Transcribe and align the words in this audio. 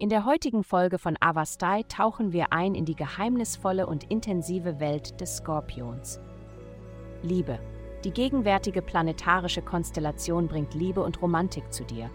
In 0.00 0.08
der 0.08 0.24
heutigen 0.24 0.64
Folge 0.64 0.98
von 0.98 1.18
Avastai 1.20 1.82
tauchen 1.82 2.32
wir 2.32 2.54
ein 2.54 2.74
in 2.74 2.86
die 2.86 2.96
geheimnisvolle 2.96 3.86
und 3.86 4.10
intensive 4.10 4.80
Welt 4.80 5.20
des 5.20 5.36
Skorpions. 5.36 6.18
Liebe. 7.20 7.58
Die 8.02 8.10
gegenwärtige 8.10 8.80
planetarische 8.80 9.60
Konstellation 9.60 10.48
bringt 10.48 10.72
Liebe 10.72 11.02
und 11.02 11.20
Romantik 11.20 11.70
zu 11.70 11.84
dir. 11.84 12.08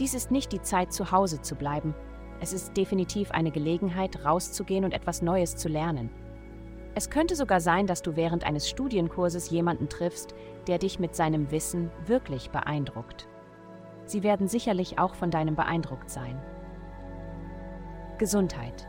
Dies 0.00 0.14
ist 0.14 0.32
nicht 0.32 0.50
die 0.50 0.62
Zeit, 0.62 0.92
zu 0.92 1.12
Hause 1.12 1.40
zu 1.40 1.54
bleiben. 1.54 1.94
Es 2.40 2.52
ist 2.52 2.76
definitiv 2.76 3.30
eine 3.30 3.52
Gelegenheit, 3.52 4.24
rauszugehen 4.24 4.84
und 4.84 4.90
etwas 4.90 5.22
Neues 5.22 5.54
zu 5.54 5.68
lernen. 5.68 6.10
Es 6.96 7.08
könnte 7.08 7.36
sogar 7.36 7.60
sein, 7.60 7.86
dass 7.86 8.02
du 8.02 8.16
während 8.16 8.42
eines 8.42 8.68
Studienkurses 8.68 9.48
jemanden 9.48 9.88
triffst, 9.88 10.34
der 10.66 10.78
dich 10.78 10.98
mit 10.98 11.14
seinem 11.14 11.52
Wissen 11.52 11.88
wirklich 12.04 12.50
beeindruckt. 12.50 13.28
Sie 14.06 14.24
werden 14.24 14.48
sicherlich 14.48 14.98
auch 14.98 15.14
von 15.14 15.30
deinem 15.30 15.54
beeindruckt 15.54 16.10
sein. 16.10 16.42
Gesundheit. 18.18 18.86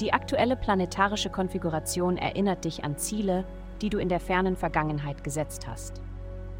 Die 0.00 0.12
aktuelle 0.12 0.56
planetarische 0.56 1.30
Konfiguration 1.30 2.16
erinnert 2.16 2.64
dich 2.64 2.84
an 2.84 2.96
Ziele, 2.96 3.44
die 3.82 3.90
du 3.90 3.98
in 3.98 4.08
der 4.08 4.20
fernen 4.20 4.56
Vergangenheit 4.56 5.24
gesetzt 5.24 5.66
hast. 5.66 6.00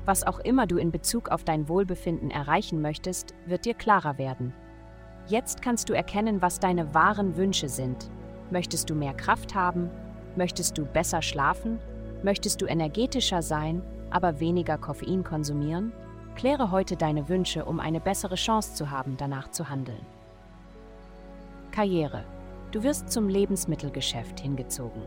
Was 0.04 0.24
auch 0.24 0.40
immer 0.40 0.66
du 0.66 0.78
in 0.78 0.90
Bezug 0.90 1.28
auf 1.28 1.44
dein 1.44 1.68
Wohlbefinden 1.68 2.30
erreichen 2.30 2.80
möchtest, 2.80 3.34
wird 3.46 3.64
dir 3.64 3.74
klarer 3.74 4.18
werden. 4.18 4.54
Jetzt 5.26 5.60
kannst 5.60 5.88
du 5.88 5.92
erkennen, 5.92 6.40
was 6.40 6.60
deine 6.60 6.94
wahren 6.94 7.36
Wünsche 7.36 7.68
sind. 7.68 8.10
Möchtest 8.50 8.88
du 8.88 8.94
mehr 8.94 9.12
Kraft 9.12 9.54
haben? 9.54 9.90
Möchtest 10.36 10.78
du 10.78 10.86
besser 10.86 11.20
schlafen? 11.20 11.78
Möchtest 12.22 12.62
du 12.62 12.66
energetischer 12.66 13.42
sein, 13.42 13.82
aber 14.10 14.40
weniger 14.40 14.78
Koffein 14.78 15.22
konsumieren? 15.22 15.92
Kläre 16.34 16.70
heute 16.70 16.96
deine 16.96 17.28
Wünsche, 17.28 17.64
um 17.64 17.78
eine 17.78 18.00
bessere 18.00 18.36
Chance 18.36 18.74
zu 18.74 18.90
haben, 18.90 19.16
danach 19.18 19.50
zu 19.50 19.68
handeln. 19.68 20.06
Karriere. 21.78 22.24
Du 22.72 22.82
wirst 22.82 23.08
zum 23.08 23.28
Lebensmittelgeschäft 23.28 24.40
hingezogen. 24.40 25.00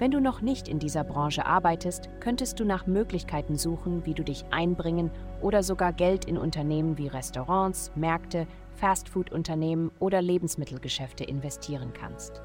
Wenn 0.00 0.10
du 0.10 0.20
noch 0.20 0.40
nicht 0.40 0.66
in 0.66 0.80
dieser 0.80 1.04
Branche 1.04 1.46
arbeitest, 1.46 2.10
könntest 2.18 2.58
du 2.58 2.64
nach 2.64 2.88
Möglichkeiten 2.88 3.56
suchen, 3.56 4.04
wie 4.04 4.12
du 4.12 4.24
dich 4.24 4.44
einbringen 4.50 5.12
oder 5.40 5.62
sogar 5.62 5.92
Geld 5.92 6.24
in 6.24 6.36
Unternehmen 6.36 6.98
wie 6.98 7.06
Restaurants, 7.06 7.92
Märkte, 7.94 8.48
Fastfood-Unternehmen 8.74 9.92
oder 10.00 10.20
Lebensmittelgeschäfte 10.20 11.22
investieren 11.22 11.92
kannst. 11.92 12.42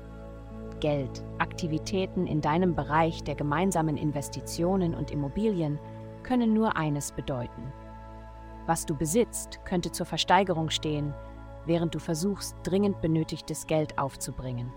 Geld, 0.79 1.23
Aktivitäten 1.39 2.27
in 2.27 2.41
deinem 2.41 2.75
Bereich 2.75 3.23
der 3.23 3.33
gemeinsamen 3.33 3.97
Investitionen 3.97 4.93
und 4.93 5.09
Immobilien 5.09 5.79
können 6.21 6.53
nur 6.53 6.77
eines 6.77 7.13
bedeuten. 7.13 7.73
Was 8.67 8.85
du 8.85 8.95
besitzt, 8.95 9.59
könnte 9.65 9.91
zur 9.91 10.05
Versteigerung 10.05 10.69
stehen, 10.69 11.15
während 11.69 11.95
du 11.95 11.99
versuchst, 11.99 12.57
dringend 12.63 12.99
benötigtes 12.99 13.65
Geld 13.67 13.97
aufzubringen. 13.97 14.73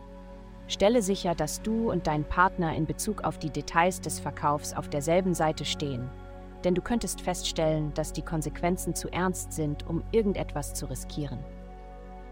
Stelle 0.69 1.03
sicher, 1.03 1.35
dass 1.35 1.61
du 1.61 1.91
und 1.91 2.07
dein 2.07 2.23
Partner 2.23 2.77
in 2.77 2.87
Bezug 2.87 3.25
auf 3.25 3.39
die 3.39 3.51
Details 3.51 4.01
des 4.01 4.21
Verkaufs 4.21 4.75
auf 4.75 4.89
derselben 4.89 5.35
Seite 5.35 5.65
stehen, 5.65 6.09
denn 6.63 6.77
du 6.77 6.83
könntest 6.83 7.21
feststellen, 7.21 7.93
dass 7.95 8.13
die 8.13 8.23
Konsequenzen 8.23 8.95
zu 8.95 9.09
ernst 9.09 9.53
sind, 9.53 9.89
um 9.89 10.05
irgendetwas 10.13 10.75
zu 10.75 10.89
riskieren. 10.89 11.41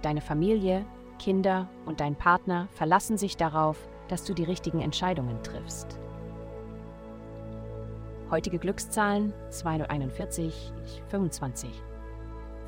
Deine 0.02 0.20
Familie, 0.20 0.84
Kinder 1.18 1.68
und 1.86 2.00
dein 2.00 2.14
Partner 2.14 2.68
verlassen 2.70 3.18
sich 3.18 3.36
darauf, 3.36 3.88
dass 4.08 4.24
du 4.24 4.34
die 4.34 4.44
richtigen 4.44 4.80
Entscheidungen 4.80 5.42
triffst. 5.42 5.98
Heutige 8.30 8.58
Glückszahlen 8.58 9.32
241, 9.50 10.72
25. 11.08 11.89